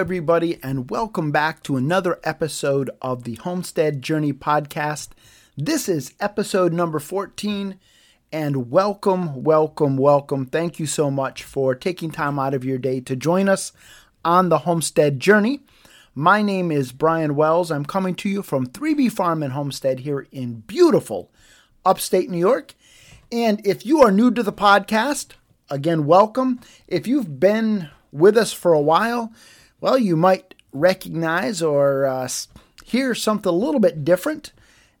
[0.00, 5.10] Everybody, and welcome back to another episode of the Homestead Journey podcast.
[5.58, 7.78] This is episode number 14,
[8.32, 10.46] and welcome, welcome, welcome.
[10.46, 13.72] Thank you so much for taking time out of your day to join us
[14.24, 15.60] on the Homestead Journey.
[16.14, 17.70] My name is Brian Wells.
[17.70, 21.30] I'm coming to you from 3B Farm and Homestead here in beautiful
[21.84, 22.74] upstate New York.
[23.30, 25.32] And if you are new to the podcast,
[25.68, 26.58] again, welcome.
[26.88, 29.30] If you've been with us for a while,
[29.80, 32.28] well, you might recognize or uh,
[32.84, 34.52] hear something a little bit different.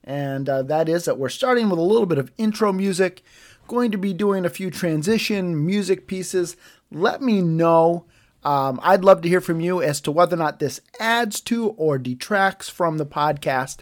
[0.04, 3.22] And uh, that is that we're starting with a little bit of intro music,
[3.68, 6.56] going to be doing a few transition music pieces.
[6.90, 8.06] Let me know.
[8.42, 11.68] Um, I'd love to hear from you as to whether or not this adds to
[11.70, 13.78] or detracts from the podcast.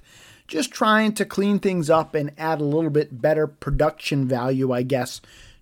[0.48, 4.82] Just trying to clean things up and add a little bit better production value, I
[4.82, 5.20] guess,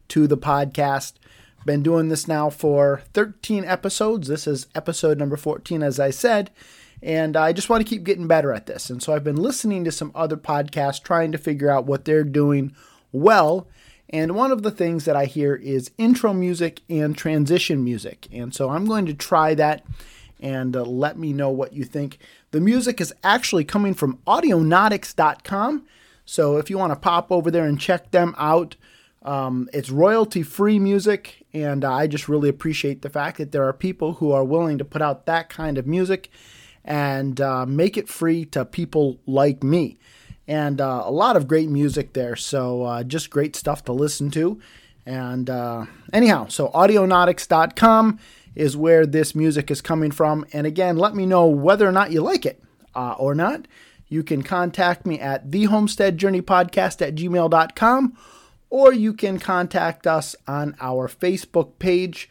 [0.09, 1.15] to the podcast.
[1.67, 4.29] Been doing this now for 13 episodes.
[4.29, 6.53] This is episode number 14, as I said.
[7.03, 8.89] And I just want to keep getting better at this.
[8.89, 12.23] And so I've been listening to some other podcasts, trying to figure out what they're
[12.23, 12.73] doing
[13.11, 13.67] well.
[14.09, 18.29] And one of the things that I hear is intro music and transition music.
[18.31, 19.85] And so I'm going to try that
[20.39, 22.19] and uh, let me know what you think.
[22.53, 25.85] The music is actually coming from audionautix.com.
[26.25, 28.77] So if you want to pop over there and check them out,
[29.27, 33.73] um, it's royalty free music, and I just really appreciate the fact that there are
[33.73, 36.31] people who are willing to put out that kind of music
[36.85, 39.99] and uh, make it free to people like me.
[40.47, 44.31] And uh, a lot of great music there, so uh, just great stuff to listen
[44.31, 44.61] to.
[45.05, 48.21] And uh, anyhow, so audionautix.com
[48.55, 50.47] is where this music is coming from.
[50.53, 52.63] And again, let me know whether or not you like it
[52.95, 53.67] uh, or not.
[54.09, 58.17] You can contact me at thehomesteadjourneypodcast at gmail.com
[58.71, 62.29] or you can contact us on our Facebook page,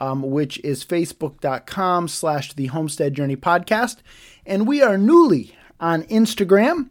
[0.00, 3.98] um, which is facebook.com slash the Homestead Journey Podcast.
[4.46, 6.90] And we are newly on Instagram.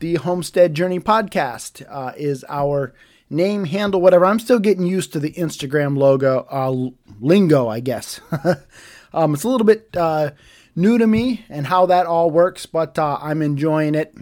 [0.00, 2.92] The Homestead Journey Podcast uh, is our
[3.30, 4.26] name, handle, whatever.
[4.26, 8.20] I'm still getting used to the Instagram logo, uh, lingo, I guess.
[9.14, 10.32] um, it's a little bit uh,
[10.76, 14.14] new to me and how that all works, but uh, I'm enjoying it.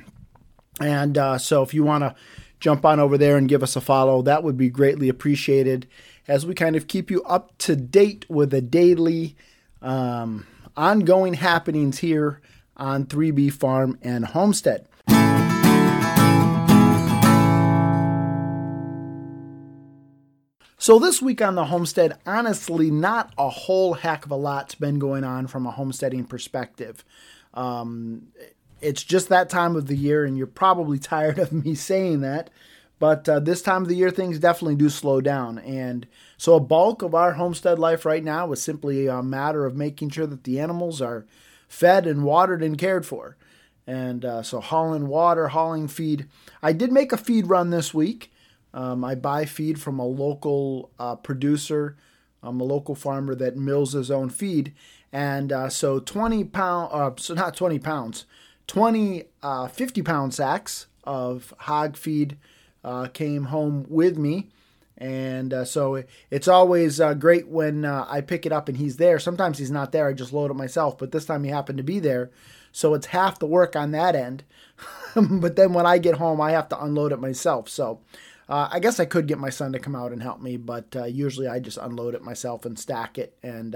[0.81, 2.14] And uh, so if you want to
[2.60, 4.22] jump on over there and give us a follow.
[4.22, 5.88] That would be greatly appreciated
[6.28, 9.34] as we kind of keep you up to date with the daily
[9.82, 12.41] um, ongoing happenings here
[12.76, 14.87] on 3B Farm and Homestead.
[20.82, 24.99] So, this week on the homestead, honestly, not a whole heck of a lot's been
[24.99, 27.04] going on from a homesteading perspective.
[27.53, 28.28] Um,
[28.80, 32.50] it's just that time of the year, and you're probably tired of me saying that.
[33.00, 35.58] But uh, this time of the year, things definitely do slow down.
[35.58, 39.74] And so, a bulk of our homestead life right now is simply a matter of
[39.74, 41.26] making sure that the animals are
[41.66, 43.38] fed and watered and cared for.
[43.86, 46.28] And uh, so, hauling water, hauling feed.
[46.62, 48.30] I did make a feed run this week.
[48.74, 51.96] Um, I buy feed from a local uh, producer,
[52.42, 54.74] um, a local farmer that mills his own feed.
[55.10, 58.26] And uh, so, 20 pound, uh, so not 20 pounds,
[58.70, 62.38] 20 uh, 50 pound sacks of hog feed
[62.84, 64.47] uh, came home with me.
[64.97, 68.97] And uh, so it's always uh, great when uh, I pick it up and he's
[68.97, 69.19] there.
[69.19, 70.06] Sometimes he's not there.
[70.06, 70.98] I just load it myself.
[70.98, 72.31] But this time he happened to be there.
[72.70, 74.44] So it's half the work on that end.
[75.16, 77.69] but then when I get home, I have to unload it myself.
[77.69, 77.98] So
[78.48, 80.94] uh, I guess I could get my son to come out and help me, but
[80.94, 83.37] uh, usually I just unload it myself and stack it.
[83.42, 83.75] And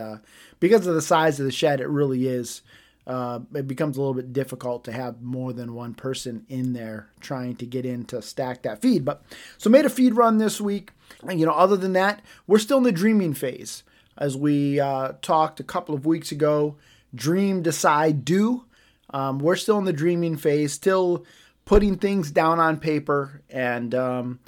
[0.61, 2.63] because of the size of the shed, it really is
[3.07, 7.09] uh, it becomes a little bit difficult to have more than one person in there
[7.21, 9.05] trying to get in to stack that feed.
[9.05, 9.23] But
[9.59, 10.93] so made a feed run this week.
[11.29, 13.83] And, you know, other than that, we're still in the dreaming phase.
[14.17, 16.77] As we uh, talked a couple of weeks ago,
[17.15, 18.65] dream, decide, do.
[19.11, 21.27] Um, we're still in the dreaming phase, still
[21.65, 24.41] putting things down on paper, and um,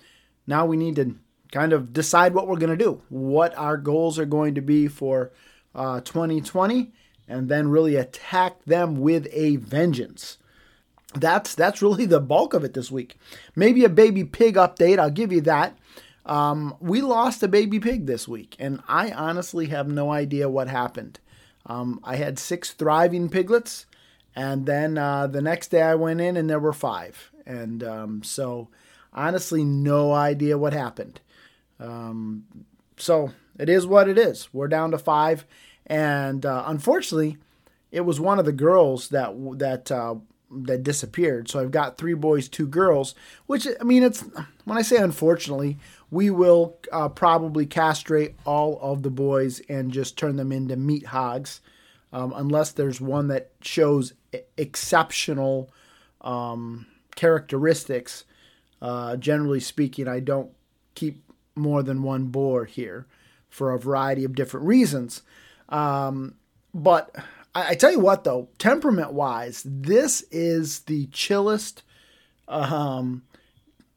[0.46, 1.16] now we need to
[1.52, 4.88] kind of decide what we're going to do, what our goals are going to be
[4.88, 5.31] for
[5.75, 6.92] uh, 2020
[7.28, 10.38] and then really attack them with a vengeance.
[11.14, 13.17] That's that's really the bulk of it this week.
[13.55, 14.99] Maybe a baby pig update.
[14.99, 15.78] I'll give you that.
[16.26, 20.69] Um, we lost a baby pig this week, and I honestly have no idea what
[20.69, 21.20] happened.
[21.64, 23.87] Um, I had six thriving piglets,
[24.34, 27.31] and then uh, the next day I went in and there were five.
[27.46, 28.69] And um, so,
[29.12, 31.20] honestly, no idea what happened.
[31.79, 32.44] Um,
[32.96, 34.49] so it is what it is.
[34.52, 35.46] We're down to five,
[35.86, 37.38] and uh, unfortunately,
[37.92, 40.16] it was one of the girls that that uh,
[40.50, 41.48] that disappeared.
[41.48, 43.14] So I've got three boys, two girls.
[43.46, 44.24] Which I mean, it's
[44.64, 45.78] when I say unfortunately,
[46.10, 51.06] we will uh, probably castrate all of the boys and just turn them into meat
[51.06, 51.60] hogs.
[52.12, 54.14] um, unless there's one that shows
[54.56, 55.70] exceptional
[56.22, 58.24] um, characteristics.
[58.80, 60.50] Uh, generally speaking, I don't
[60.94, 61.22] keep
[61.54, 63.06] more than one boar here
[63.48, 65.22] for a variety of different reasons.
[65.68, 66.34] Um,
[66.74, 67.14] but
[67.54, 71.82] I, I, tell you what, though, temperament wise, this is the chillest,
[72.46, 73.24] um,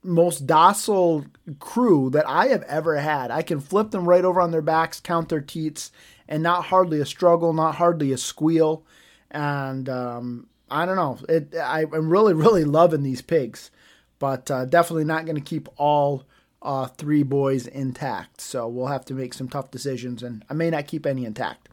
[0.03, 1.25] most docile
[1.59, 3.31] crew that I have ever had.
[3.31, 5.91] I can flip them right over on their backs, count their teats,
[6.27, 8.83] and not hardly a struggle, not hardly a squeal.
[9.29, 11.19] And um, I don't know.
[11.27, 13.71] It, I, am really, really loving these pigs,
[14.19, 16.23] but uh, definitely not going to keep all
[16.61, 18.41] uh, three boys intact.
[18.41, 21.69] So we'll have to make some tough decisions, and I may not keep any intact.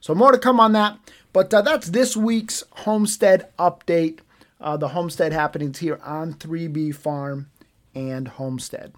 [0.00, 0.98] So more to come on that.
[1.32, 4.20] But uh, that's this week's homestead update.
[4.60, 7.50] Uh, the homestead happenings here on 3B Farm
[7.94, 8.92] and Homestead.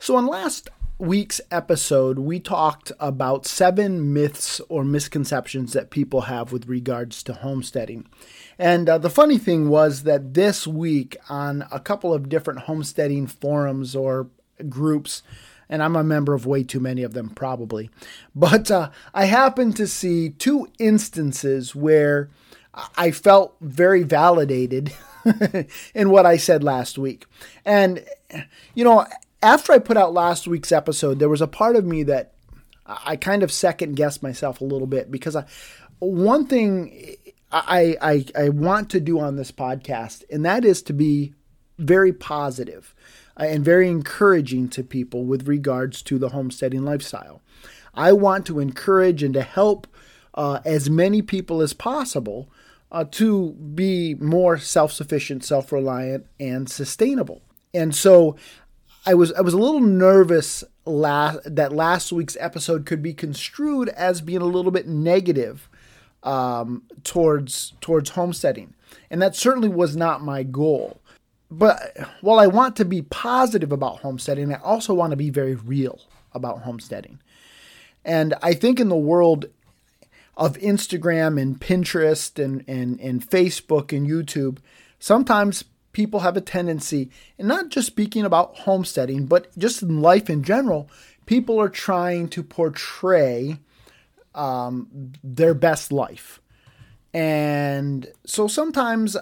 [0.00, 6.52] So, on last week's episode, we talked about seven myths or misconceptions that people have
[6.52, 8.06] with regards to homesteading.
[8.58, 13.28] And uh, the funny thing was that this week, on a couple of different homesteading
[13.28, 14.28] forums or
[14.68, 15.22] groups,
[15.68, 17.90] and I'm a member of way too many of them, probably,
[18.34, 22.28] but uh, I happened to see two instances where
[22.96, 24.92] I felt very validated
[25.94, 27.26] in what I said last week.
[27.64, 28.04] And,
[28.74, 29.06] you know,
[29.42, 32.34] after I put out last week's episode, there was a part of me that
[32.86, 35.44] I kind of second guessed myself a little bit because I,
[35.98, 37.16] one thing
[37.52, 41.34] I, I, I want to do on this podcast, and that is to be
[41.78, 42.12] very
[43.38, 47.40] uh, and very encouraging to people with regards to the homesteading lifestyle.
[47.94, 49.86] I want to encourage and to help
[50.34, 52.50] uh, as many people as possible
[52.90, 57.42] uh, to be more self sufficient, self reliant, and sustainable.
[57.74, 58.36] And so
[59.08, 63.88] I was I was a little nervous last, that last week's episode could be construed
[63.88, 65.70] as being a little bit negative
[66.22, 68.74] um, towards towards homesteading,
[69.10, 71.00] and that certainly was not my goal.
[71.50, 75.54] But while I want to be positive about homesteading, I also want to be very
[75.54, 76.02] real
[76.34, 77.18] about homesteading.
[78.04, 79.46] And I think in the world
[80.36, 84.58] of Instagram and Pinterest and, and, and Facebook and YouTube,
[84.98, 90.28] sometimes people have a tendency, and not just speaking about homesteading, but just in life
[90.30, 90.90] in general,
[91.26, 93.58] people are trying to portray
[94.34, 96.40] um, their best life.
[97.12, 99.16] And so sometimes,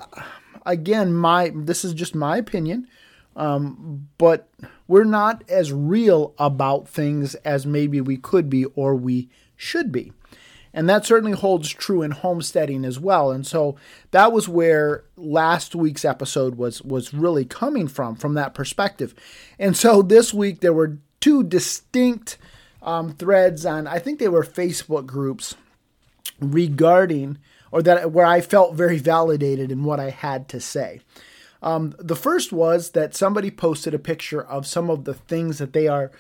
[0.65, 2.89] again, my this is just my opinion,
[3.37, 4.49] um, but
[4.89, 10.13] we're not as real about things as maybe we could be or we should be.
[10.77, 13.31] And that certainly holds true in homesteading as well.
[13.31, 13.77] And so
[14.11, 19.15] that was where last week's episode was was really coming from from that perspective.
[19.59, 22.37] And so this week there were two distinct
[22.83, 25.55] um, threads on I think they were Facebook groups
[26.41, 27.39] regarding
[27.73, 31.01] or that where I felt very validated in what I had to say.
[31.63, 35.73] Um, the first was that somebody posted a picture of some of the things that
[35.73, 36.13] they are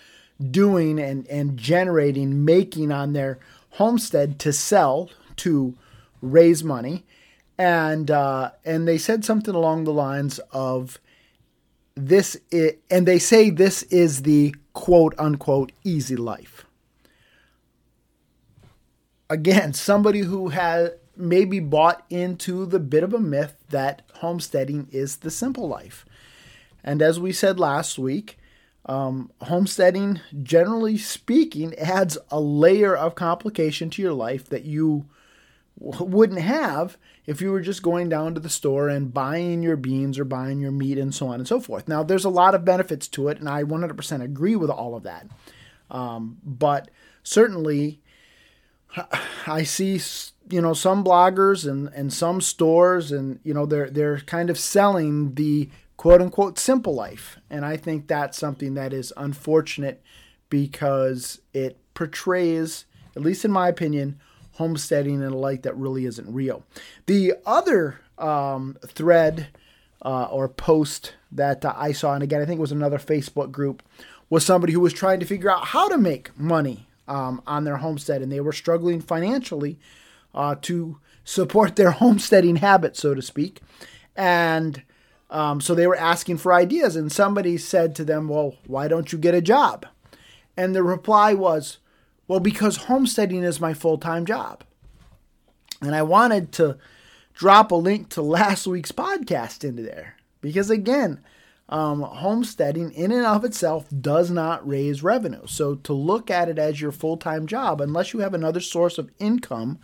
[0.50, 3.38] doing and, and generating, making on their
[3.76, 5.75] homestead to sell to
[6.23, 7.04] raise money,
[7.59, 10.99] and uh, and they said something along the lines of
[11.95, 16.64] this, is, and they say this is the quote unquote easy life.
[19.28, 25.16] Again, somebody who has maybe bought into the bit of a myth that homesteading is
[25.16, 26.04] the simple life.
[26.85, 28.38] And as we said last week,
[28.87, 35.07] um, homesteading, generally speaking, adds a layer of complication to your life that you
[35.78, 40.19] wouldn't have if you were just going down to the store and buying your beans
[40.19, 41.88] or buying your meat and so on and so forth.
[41.88, 45.02] Now, there's a lot of benefits to it, and I 100% agree with all of
[45.02, 45.26] that.
[45.90, 46.90] Um, but
[47.25, 48.00] certainly,
[49.47, 50.00] I see
[50.49, 54.59] you know some bloggers and, and some stores and you know they're they're kind of
[54.59, 57.38] selling the quote unquote simple life.
[57.50, 60.03] And I think that's something that is unfortunate
[60.49, 62.85] because it portrays,
[63.15, 64.21] at least in my opinion,
[64.53, 66.65] homesteading in a light that really isn't real.
[67.07, 69.49] The other um, thread
[70.03, 73.50] uh, or post that uh, I saw, and again, I think it was another Facebook
[73.50, 73.83] group,
[74.31, 77.76] was somebody who was trying to figure out how to make money um, on their
[77.76, 79.79] homestead, and they were struggling financially
[80.35, 83.61] uh, to support their homesteading habit, so to speak.
[84.15, 84.83] And
[85.30, 89.12] um, so they were asking for ideas, and somebody said to them, Well, why don't
[89.12, 89.87] you get a job?
[90.56, 91.78] And the reply was,
[92.28, 94.62] Well, because homesteading is my full time job.
[95.83, 96.78] And I wanted to
[97.35, 101.21] drop a link to last week's podcast into there because, again,
[101.68, 105.47] um, homesteading in and of itself does not raise revenue.
[105.47, 108.99] So to look at it as your full time job, unless you have another source
[108.99, 109.80] of income,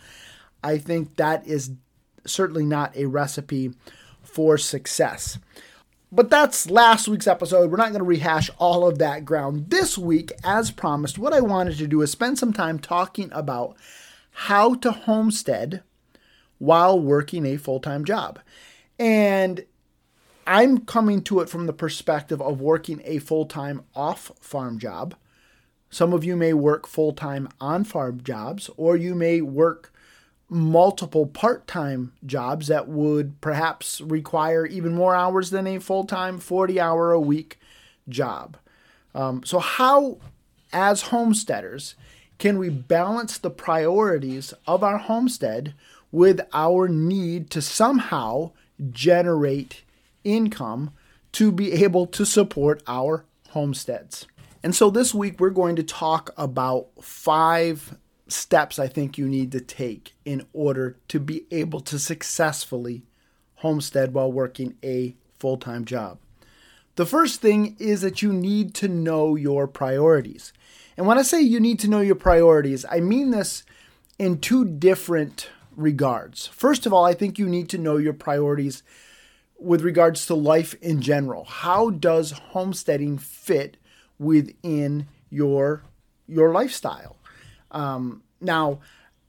[0.62, 1.72] I think that is
[2.25, 3.72] certainly not a recipe
[4.22, 5.38] for success.
[6.10, 7.70] But that's last week's episode.
[7.70, 9.70] We're not going to rehash all of that ground.
[9.70, 13.76] This week, as promised, what I wanted to do is spend some time talking about
[14.32, 15.82] how to homestead
[16.58, 18.38] while working a full time job.
[18.98, 19.64] And
[20.46, 25.14] I'm coming to it from the perspective of working a full time off farm job.
[25.88, 29.91] Some of you may work full time on farm jobs, or you may work
[30.52, 36.38] multiple part time jobs that would perhaps require even more hours than a full time
[36.38, 37.59] 40 hour a week
[38.09, 38.56] job.
[39.14, 40.18] Um, so, how,
[40.73, 41.94] as homesteaders,
[42.38, 45.75] can we balance the priorities of our homestead
[46.11, 48.52] with our need to somehow
[48.90, 49.82] generate
[50.25, 50.92] income
[51.32, 54.26] to be able to support our homesteads.
[54.62, 57.97] And so this week we're going to talk about five
[58.32, 63.02] steps I think you need to take in order to be able to successfully
[63.56, 66.18] homestead while working a full time job.
[66.96, 70.52] The first thing is that you need to know your priorities.
[70.96, 73.64] And when I say you need to know your priorities, I mean this
[74.18, 76.48] in two different regards.
[76.48, 78.82] First of all, I think you need to know your priorities
[79.58, 81.44] with regards to life in general.
[81.44, 83.76] How does homesteading fit
[84.18, 85.84] within your
[86.28, 87.16] your lifestyle?
[87.72, 88.80] Um, now,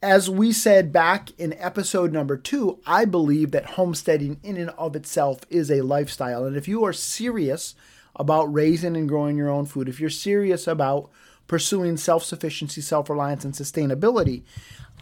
[0.01, 4.95] as we said back in episode number two, I believe that homesteading in and of
[4.95, 6.45] itself is a lifestyle.
[6.45, 7.73] And if you are serious
[8.15, 11.09] about raising and growing your own food, if you're serious about
[11.47, 14.43] pursuing self sufficiency, self reliance, and sustainability,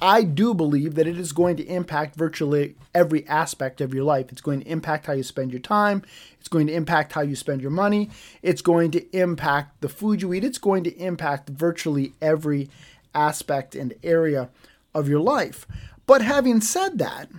[0.02, 4.32] I do believe that it is going to impact virtually every aspect of your life.
[4.32, 6.04] It's going to impact how you spend your time.
[6.40, 8.10] It's going to impact how you spend your money.
[8.42, 10.44] It's going to impact the food you eat.
[10.44, 12.70] It's going to impact virtually every
[13.14, 14.50] aspect and area
[14.94, 15.68] of your life.
[16.06, 17.30] But having said that,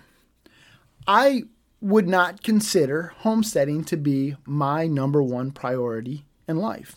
[1.07, 1.45] I
[1.81, 6.97] would not consider homesteading to be my number one priority in life.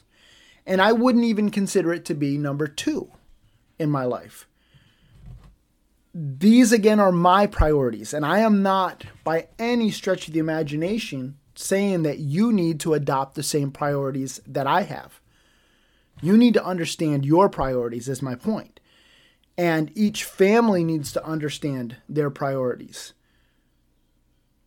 [0.65, 3.11] And I wouldn't even consider it to be number two
[3.77, 4.47] in my life
[6.17, 11.37] these again are my priorities, and I am not by any stretch of the imagination
[11.55, 15.19] saying that you need to adopt the same priorities that I have.
[16.21, 18.79] You need to understand your priorities, is my point.
[19.57, 23.13] And each family needs to understand their priorities.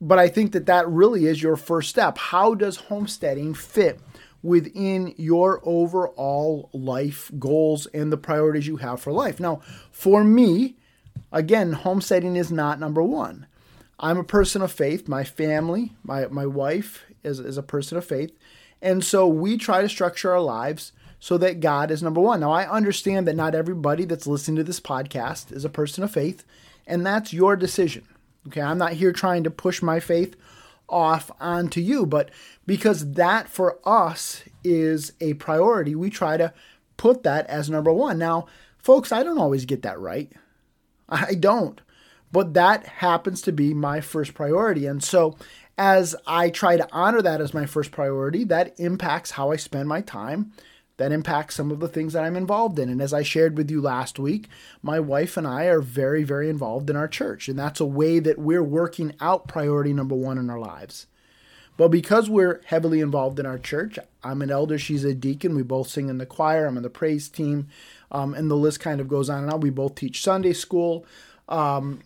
[0.01, 2.19] But I think that that really is your first step.
[2.19, 4.01] How does homesteading fit
[4.43, 9.41] within your overall life goals and the priorities you have for life?
[9.41, 10.77] Now, for me,
[11.33, 13.47] Again, homesteading is not number one.
[13.99, 15.09] I'm a person of faith.
[15.09, 18.33] My family, my, my wife is, is a person of faith.
[18.81, 22.41] And so we try to structure our lives so that God is number one.
[22.41, 26.11] Now, I understand that not everybody that's listening to this podcast is a person of
[26.11, 26.45] faith,
[26.87, 28.07] and that's your decision.
[28.47, 30.37] Okay, I'm not here trying to push my faith
[30.89, 32.31] off onto you, but
[32.67, 36.53] because that for us is a priority, we try to
[36.97, 38.19] put that as number one.
[38.19, 38.47] Now,
[38.79, 40.33] folks, I don't always get that right.
[41.09, 41.81] I don't.
[42.31, 44.87] But that happens to be my first priority.
[44.87, 45.37] And so,
[45.79, 49.89] as I try to honor that as my first priority, that impacts how I spend
[49.89, 50.53] my time.
[50.99, 52.89] That impacts some of the things that I'm involved in.
[52.89, 54.49] And as I shared with you last week,
[54.83, 57.49] my wife and I are very, very involved in our church.
[57.49, 61.07] And that's a way that we're working out priority number one in our lives.
[61.77, 65.55] But because we're heavily involved in our church, I'm an elder, she's a deacon.
[65.55, 67.69] We both sing in the choir, I'm in the praise team
[68.11, 69.61] um, and the list kind of goes on and on.
[69.61, 71.05] We both teach Sunday school.
[71.49, 72.01] Um,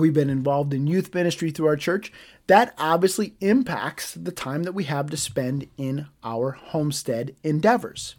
[0.00, 2.12] we've been involved in youth ministry through our church.
[2.46, 8.16] That obviously impacts the time that we have to spend in our homestead endeavors.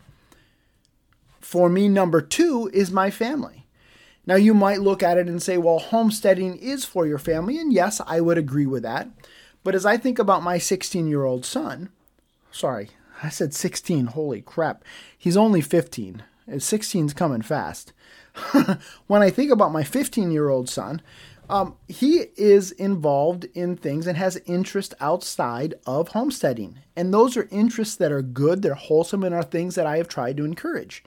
[1.40, 3.66] For me, number two is my family.
[4.26, 7.58] Now, you might look at it and say, well, homesteading is for your family.
[7.58, 9.10] And yes, I would agree with that.
[9.64, 11.90] But as I think about my 16 year old son,
[12.52, 12.90] sorry,
[13.24, 14.84] I said 16, holy crap,
[15.18, 16.24] he's only 15.
[16.48, 17.94] 16's coming fast.
[19.08, 21.02] when I think about my 15 year old son,
[21.52, 26.80] um, he is involved in things and has interest outside of homesteading.
[26.96, 30.08] And those are interests that are good, they're wholesome, and are things that I have
[30.08, 31.04] tried to encourage.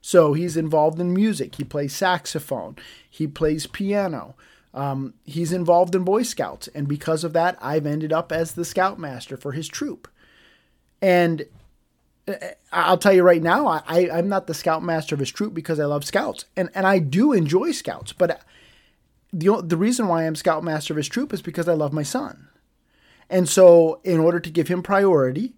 [0.00, 2.76] So he's involved in music, he plays saxophone,
[3.08, 4.34] he plays piano.
[4.74, 8.66] Um, he's involved in Boy Scouts, and because of that, I've ended up as the
[8.66, 10.06] scoutmaster for his troop.
[11.00, 11.46] And
[12.72, 15.86] I'll tell you right now, I, I'm not the scoutmaster of his troop because I
[15.86, 18.12] love scouts, and and I do enjoy scouts.
[18.12, 18.42] But
[19.32, 22.48] the the reason why I'm scoutmaster of his troop is because I love my son,
[23.28, 25.54] and so in order to give him priority,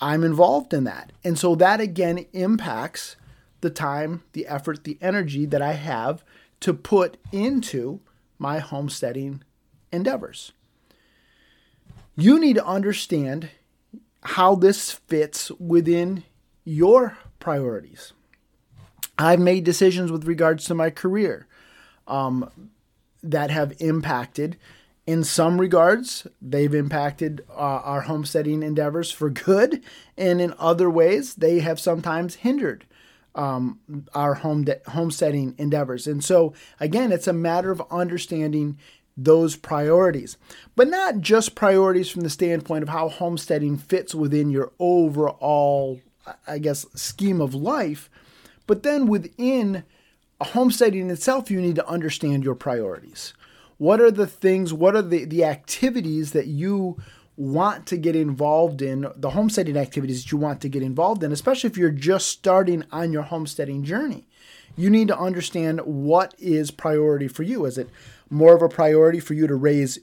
[0.00, 1.12] I'm involved in that.
[1.24, 3.16] And so that again impacts
[3.60, 6.24] the time, the effort, the energy that I have
[6.60, 8.00] to put into
[8.38, 9.42] my homesteading
[9.92, 10.52] endeavors.
[12.16, 13.50] You need to understand
[14.22, 16.24] how this fits within
[16.64, 18.12] your priorities.
[19.18, 21.46] I've made decisions with regards to my career
[22.06, 22.70] um,
[23.22, 24.56] that have impacted.
[25.06, 29.82] In some regards, they've impacted uh, our homesteading endeavors for good,
[30.16, 32.84] and in other ways, they have sometimes hindered
[33.34, 33.78] um,
[34.14, 36.06] our home de- homesteading endeavors.
[36.06, 38.78] And so, again, it's a matter of understanding
[39.16, 40.36] those priorities,
[40.76, 46.00] but not just priorities from the standpoint of how homesteading fits within your overall,
[46.46, 48.10] I guess, scheme of life,
[48.66, 49.84] but then within
[50.40, 53.34] homesteading itself, you need to understand your priorities.
[53.76, 56.98] What are the things, what are the, the activities that you
[57.36, 61.30] want to get involved in, the homesteading activities that you want to get involved in,
[61.30, 64.26] especially if you're just starting on your homesteading journey?
[64.76, 67.64] You need to understand what is priority for you.
[67.64, 67.88] Is it
[68.30, 70.00] more of a priority for you to raise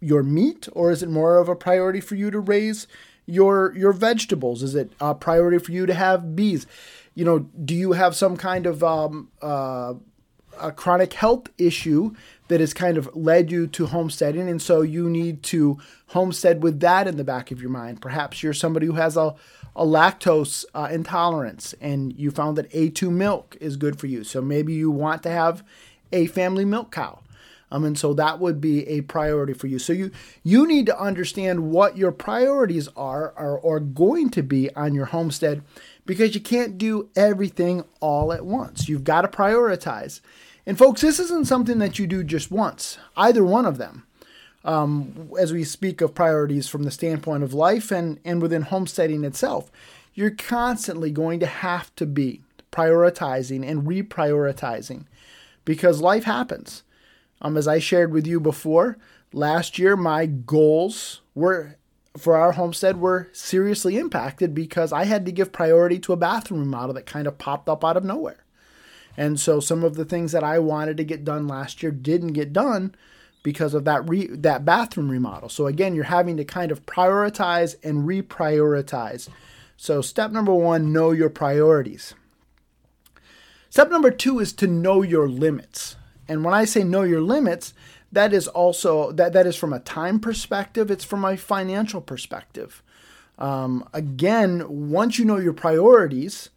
[0.00, 2.86] your meat, or is it more of a priority for you to raise
[3.26, 4.62] your your vegetables?
[4.62, 6.66] Is it a priority for you to have bees?
[7.14, 9.94] You know, do you have some kind of um, uh,
[10.60, 12.14] a chronic health issue
[12.48, 15.78] that has kind of led you to homesteading, and so you need to
[16.08, 18.00] homestead with that in the back of your mind.
[18.00, 19.34] Perhaps you're somebody who has a,
[19.74, 24.24] a lactose uh, intolerance, and you found that A2 milk is good for you.
[24.24, 25.64] So maybe you want to have
[26.12, 27.20] a family milk cow.
[27.70, 29.80] Um, and so that would be a priority for you.
[29.80, 30.12] So you
[30.44, 35.06] you need to understand what your priorities are, are or going to be on your
[35.06, 35.62] homestead
[36.06, 38.88] because you can't do everything all at once.
[38.88, 40.20] You've got to prioritize.
[40.66, 44.06] And folks, this isn't something that you do just once, either one of them.
[44.64, 49.22] Um, as we speak of priorities from the standpoint of life and, and within homesteading
[49.24, 49.70] itself,
[50.14, 52.40] you're constantly going to have to be
[52.72, 55.04] prioritizing and reprioritizing
[55.64, 56.82] because life happens.
[57.42, 58.96] Um, as I shared with you before,
[59.32, 61.76] last year my goals were
[62.16, 66.60] for our homestead were seriously impacted because I had to give priority to a bathroom
[66.60, 68.44] remodel that kind of popped up out of nowhere.
[69.16, 72.32] And so some of the things that I wanted to get done last year didn't
[72.32, 72.94] get done
[73.42, 75.48] because of that re- that bathroom remodel.
[75.48, 79.28] So again, you're having to kind of prioritize and reprioritize.
[79.76, 82.14] So step number 1, know your priorities.
[83.70, 85.96] Step number 2 is to know your limits.
[86.28, 87.74] And when I say know your limits,
[88.14, 92.82] that is also that that is from a time perspective it's from a financial perspective.
[93.38, 96.50] Um, again once you know your priorities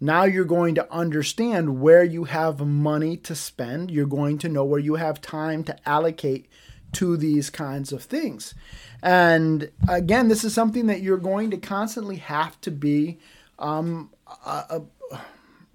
[0.00, 3.90] now you're going to understand where you have money to spend.
[3.90, 6.48] You're going to know where you have time to allocate
[6.92, 8.54] to these kinds of things.
[9.02, 13.18] And again this is something that you're going to constantly have to be
[13.58, 14.10] um,
[14.44, 14.80] uh,
[15.12, 15.18] uh,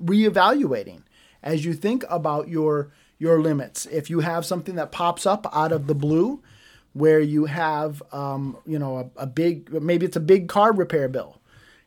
[0.01, 1.03] reevaluating
[1.41, 2.91] as you think about your
[3.23, 3.86] your limits.
[3.86, 6.43] If you have something that pops up out of the blue,
[6.91, 11.07] where you have, um, you know, a, a big, maybe it's a big car repair
[11.07, 11.39] bill,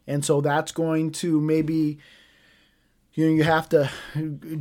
[0.07, 1.99] and so that's going to maybe
[3.13, 3.91] you know you have to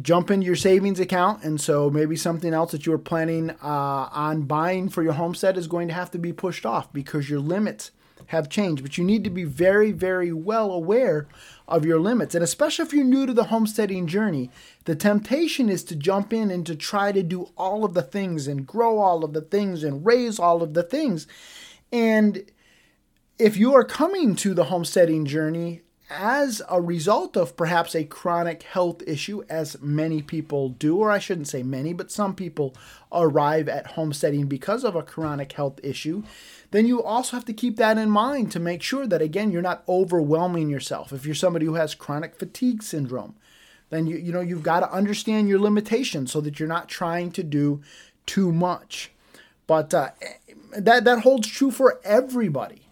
[0.02, 1.44] jump into your savings account.
[1.44, 5.58] And so maybe something else that you were planning uh, on buying for your homestead
[5.58, 7.92] is going to have to be pushed off because your limits
[8.28, 8.84] have changed.
[8.84, 11.28] But you need to be very very well aware
[11.68, 12.36] of your limits.
[12.36, 14.50] And especially if you're new to the homesteading journey,
[14.86, 18.48] the temptation is to jump in and to try to do all of the things
[18.48, 21.28] and grow all of the things and raise all of the things.
[21.92, 22.46] And
[23.40, 28.64] if you are coming to the homesteading journey as a result of perhaps a chronic
[28.64, 32.76] health issue, as many people do, or I shouldn't say many, but some people
[33.12, 36.24] arrive at homesteading because of a chronic health issue,
[36.72, 39.62] then you also have to keep that in mind to make sure that, again, you're
[39.62, 41.12] not overwhelming yourself.
[41.12, 43.36] If you're somebody who has chronic fatigue syndrome,
[43.90, 47.32] then you, you know you've got to understand your limitations so that you're not trying
[47.32, 47.82] to do
[48.26, 49.12] too much.
[49.68, 50.10] But uh,
[50.78, 52.85] that that holds true for everybody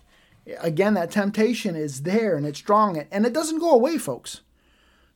[0.59, 4.41] again, that temptation is there and it's strong and it doesn't go away, folks.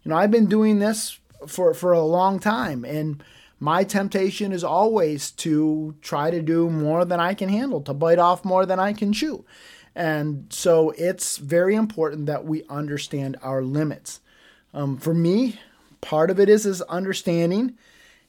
[0.04, 3.24] You know, I've been doing this for, for a long time and
[3.60, 8.20] my temptation is always to try to do more than I can handle, to bite
[8.20, 9.46] off more than I can chew.
[9.96, 14.20] And so it's very important that we understand our limits.
[14.74, 15.60] Um, for me,
[16.02, 17.76] part of it is is understanding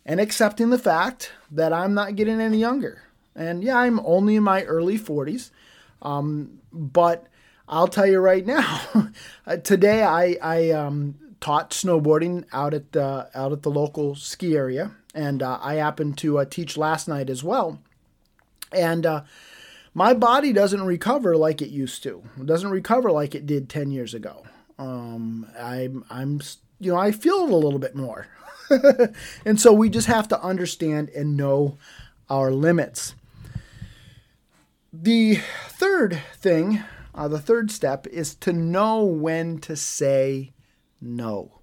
[0.06, 3.02] and accepting the fact that I'm not getting any younger.
[3.36, 5.50] And yeah, I'm only in my early 40s.
[6.02, 7.26] Um, but
[7.68, 8.80] I'll tell you right now,
[9.46, 14.56] uh, today I, I um, taught snowboarding out at the out at the local ski
[14.56, 17.80] area, and uh, I happened to uh, teach last night as well.
[18.72, 19.22] And uh,
[19.94, 22.22] my body doesn't recover like it used to.
[22.38, 24.44] It doesn't recover like it did 10 years ago.
[24.78, 26.40] Um, I'm, I'm,
[26.78, 28.28] you know, I feel it a little bit more.
[29.44, 31.78] and so we just have to understand and know
[32.28, 33.14] our limits.
[35.00, 35.36] The
[35.68, 36.82] third thing,
[37.14, 40.54] uh, the third step is to know when to say
[41.00, 41.60] no.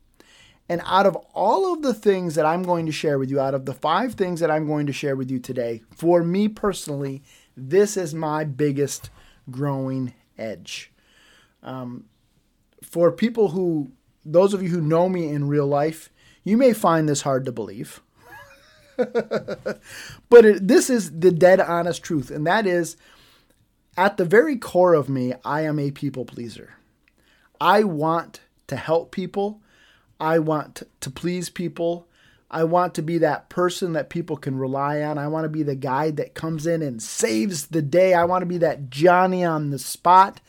[0.70, 3.54] And out of all of the things that I'm going to share with you, out
[3.54, 7.24] of the five things that I'm going to share with you today, for me personally,
[7.58, 9.10] this is my biggest
[9.52, 10.94] growing edge.
[11.62, 12.06] Um,
[12.84, 13.92] for people who,
[14.24, 16.10] those of you who know me in real life,
[16.46, 18.02] you may find this hard to believe.
[18.98, 22.96] but it, this is the dead honest truth, and that is
[23.98, 26.76] at the very core of me, I am a people pleaser.
[27.60, 29.62] I want to help people.
[30.20, 32.08] I want to please people.
[32.52, 35.18] I want to be that person that people can rely on.
[35.18, 38.14] I want to be the guy that comes in and saves the day.
[38.14, 40.42] I want to be that Johnny on the spot.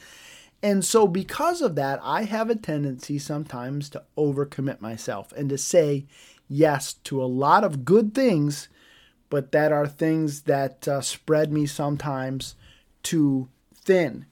[0.62, 5.58] And so, because of that, I have a tendency sometimes to overcommit myself and to
[5.58, 6.06] say
[6.48, 8.68] yes to a lot of good things,
[9.30, 12.54] but that are things that uh, spread me sometimes
[13.06, 14.26] too thin.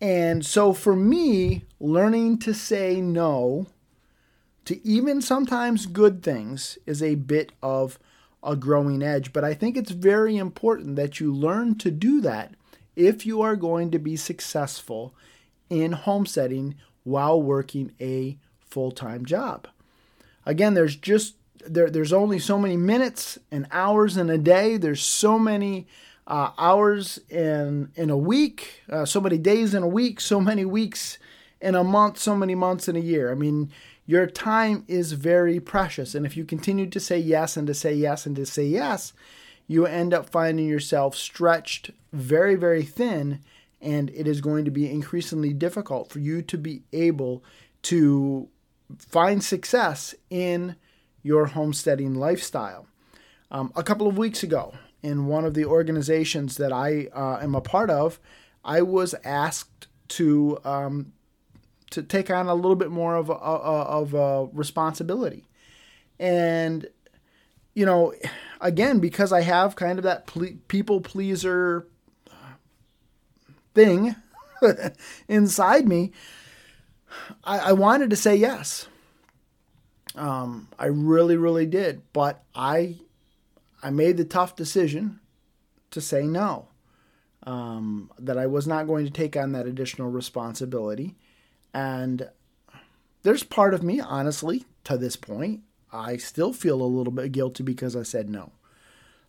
[0.00, 3.66] And so, for me, learning to say no
[4.64, 7.98] to even sometimes good things is a bit of
[8.42, 9.32] a growing edge.
[9.32, 12.54] But I think it's very important that you learn to do that
[12.96, 15.14] if you are going to be successful
[15.68, 19.68] in homesteading while working a full time job.
[20.46, 21.34] Again, there's just
[21.66, 24.76] there, there's only so many minutes and hours in a day.
[24.76, 25.86] There's so many
[26.26, 30.64] uh, hours in in a week, uh, so many days in a week, so many
[30.64, 31.18] weeks
[31.60, 33.30] in a month, so many months in a year.
[33.30, 33.70] I mean,
[34.06, 36.14] your time is very precious.
[36.14, 39.12] And if you continue to say yes and to say yes and to say yes,
[39.66, 43.40] you end up finding yourself stretched very, very thin.
[43.80, 47.42] And it is going to be increasingly difficult for you to be able
[47.82, 48.48] to
[48.98, 50.76] find success in
[51.22, 52.86] your homesteading lifestyle.
[53.50, 57.54] Um, a couple of weeks ago, in one of the organizations that I uh, am
[57.54, 58.18] a part of,
[58.64, 61.12] I was asked to um,
[61.90, 65.44] to take on a little bit more of a, of a responsibility.
[66.18, 66.88] And
[67.74, 68.14] you know,
[68.62, 71.86] again, because I have kind of that ple- people pleaser
[73.74, 74.16] thing
[75.28, 76.12] inside me,
[77.42, 78.86] I, I, wanted to say yes.
[80.14, 82.98] Um, I really, really did, but I,
[83.84, 85.20] I made the tough decision
[85.90, 86.68] to say no.
[87.46, 91.14] Um, that I was not going to take on that additional responsibility,
[91.74, 92.30] and
[93.22, 95.60] there's part of me, honestly, to this point,
[95.92, 98.52] I still feel a little bit guilty because I said no.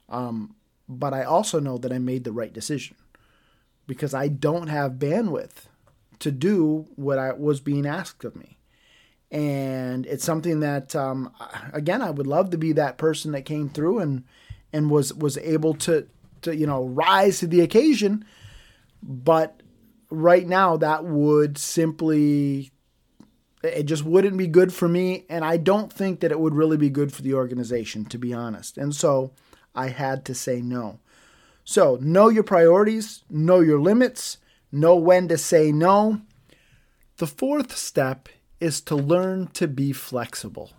[0.07, 0.55] Um,
[0.87, 2.95] but I also know that I made the right decision
[3.87, 5.65] because I don't have bandwidth
[6.19, 8.57] to do what I was being asked of me.
[9.31, 11.31] And it's something that, um,
[11.73, 14.23] again, I would love to be that person that came through and
[14.75, 16.05] and was was able to
[16.41, 18.25] to you know rise to the occasion.
[19.01, 19.61] But
[20.09, 22.71] right now that would simply
[23.63, 26.77] it just wouldn't be good for me and I don't think that it would really
[26.77, 28.77] be good for the organization to be honest.
[28.77, 29.31] And so
[29.73, 30.99] I had to say no.
[31.67, 34.37] So, know your priorities, know your limits,
[34.71, 36.21] know when to say no.
[37.17, 40.73] The fourth step is to learn to be flexible.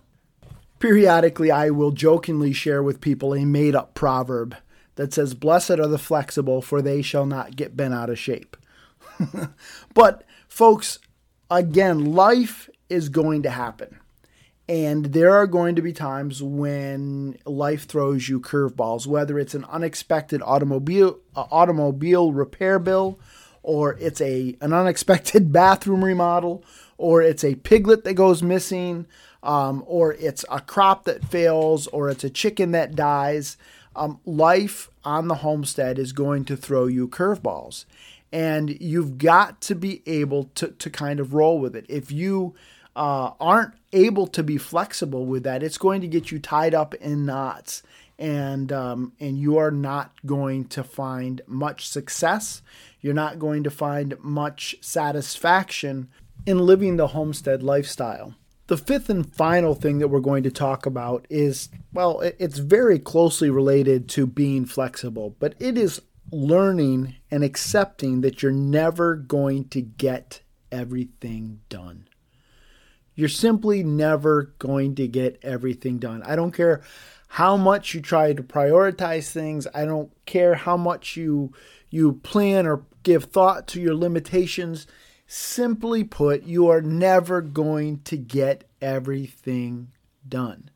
[0.79, 4.55] Periodically, I will jokingly share with people a made up proverb
[4.95, 8.57] that says, Blessed are the flexible, for they shall not get bent out of shape.
[9.93, 10.99] but, folks,
[11.49, 13.99] again, life is going to happen.
[14.69, 19.63] And there are going to be times when life throws you curveballs, whether it's an
[19.65, 23.17] unexpected automobile uh, automobile repair bill,
[23.63, 26.65] or it's a an unexpected bathroom remodel,
[26.97, 29.07] or it's a piglet that goes missing,
[29.43, 33.57] um, or it's a crop that fails, or it's a chicken that dies.
[33.95, 37.85] Um, life on the homestead is going to throw you curveballs
[38.31, 41.85] and you've got to be able to, to kind of roll with it.
[41.87, 42.55] If you
[42.95, 46.93] uh, aren't able to be flexible with that, it's going to get you tied up
[46.95, 47.83] in knots,
[48.19, 52.61] and um, and you are not going to find much success.
[52.99, 56.09] You're not going to find much satisfaction
[56.45, 58.33] in living the homestead lifestyle.
[58.67, 62.99] The fifth and final thing that we're going to talk about is well, it's very
[62.99, 66.01] closely related to being flexible, but it is
[66.31, 72.07] learning and accepting that you're never going to get everything done.
[73.15, 76.21] You're simply never going to get everything done.
[76.23, 76.81] I don't care
[77.29, 79.65] how much you try to prioritize things.
[79.73, 81.53] I don't care how much you
[81.89, 84.87] you plan or give thought to your limitations.
[85.27, 89.89] Simply put, you are never going to get everything
[90.27, 90.69] done.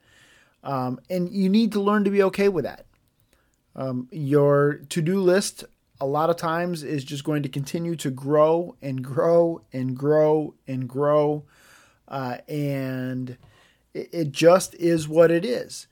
[0.63, 2.85] Um, and you need to learn to be okay with that.
[3.75, 5.63] Um, your to do list,
[6.01, 10.53] a lot of times, is just going to continue to grow and grow and grow
[10.67, 11.45] and grow.
[12.07, 13.37] Uh, and
[13.93, 15.87] it, it just is what it is.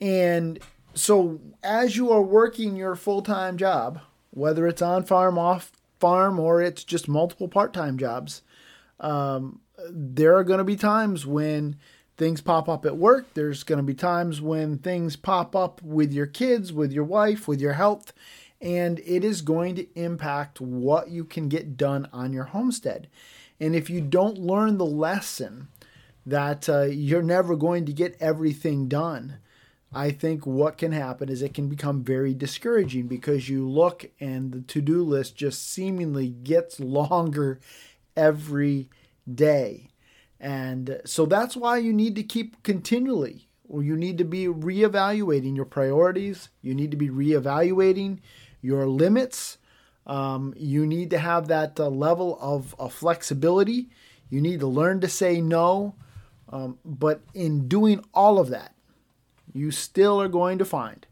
[0.00, 0.58] And
[0.94, 6.38] so, as you are working your full time job, whether it's on farm, off farm,
[6.38, 8.42] or it's just multiple part time jobs,
[9.00, 11.76] um, there are going to be times when
[12.16, 13.32] things pop up at work.
[13.34, 17.46] There's going to be times when things pop up with your kids, with your wife,
[17.46, 18.12] with your health,
[18.60, 23.08] and it is going to impact what you can get done on your homestead.
[23.60, 25.68] And if you don't learn the lesson
[26.26, 29.38] that uh, you're never going to get everything done,
[29.92, 34.52] I think what can happen is it can become very discouraging because you look and
[34.52, 37.58] the to do list just seemingly gets longer
[38.16, 38.90] every
[39.32, 39.88] day.
[40.40, 45.56] And so that's why you need to keep continually, or you need to be reevaluating
[45.56, 46.50] your priorities.
[46.62, 48.18] You need to be reevaluating
[48.60, 49.58] your limits.
[50.06, 53.90] Um, you need to have that uh, level of, of, flexibility.
[54.30, 55.94] You need to learn to say no.
[56.50, 58.72] Um, but in doing all of that,
[59.58, 61.06] you still are going to find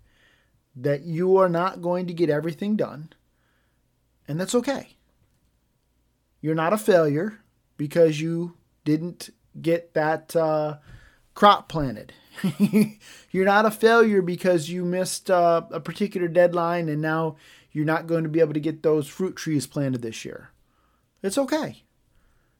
[0.74, 3.12] that you are not going to get everything done.
[4.28, 4.96] And that's okay.
[6.40, 7.40] You're not a failure
[7.76, 9.30] because you didn't
[9.60, 10.78] get that uh,
[11.34, 12.12] crop planted.
[13.30, 17.36] you're not a failure because you missed uh, a particular deadline and now
[17.72, 20.50] you're not going to be able to get those fruit trees planted this year.
[21.22, 21.84] It's okay.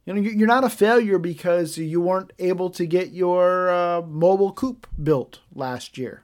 [0.06, 4.52] You know, you're not a failure because you weren't able to get your uh, mobile
[4.52, 6.22] coop built last year.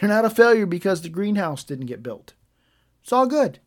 [0.00, 2.32] You're not a failure because the greenhouse didn't get built.
[3.02, 3.58] It's all good.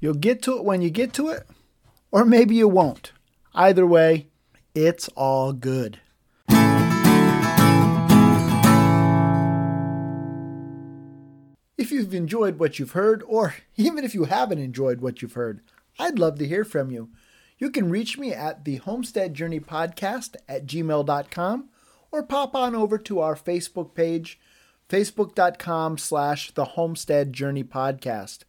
[0.00, 1.46] You'll get to it when you get to it,
[2.10, 3.12] or maybe you won't.
[3.54, 4.28] Either way,
[4.74, 6.00] it's all good.
[11.76, 15.60] If you've enjoyed what you've heard, or even if you haven't enjoyed what you've heard,
[15.98, 17.10] I'd love to hear from you.
[17.60, 21.68] You can reach me at the Homestead Journey Podcast at gmail.com
[22.10, 24.40] or pop on over to our Facebook page,
[24.88, 28.44] facebook.com slash the Homestead Journey Podcast.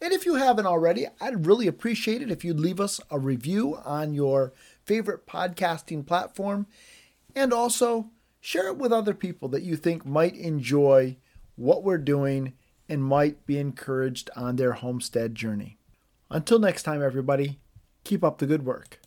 [0.00, 3.78] And if you haven't already, I'd really appreciate it if you'd leave us a review
[3.84, 6.66] on your favorite podcasting platform
[7.36, 11.18] and also share it with other people that you think might enjoy
[11.56, 12.54] what we're doing
[12.88, 15.76] and might be encouraged on their homestead journey.
[16.30, 17.58] Until next time, everybody,
[18.04, 19.00] keep up the good work.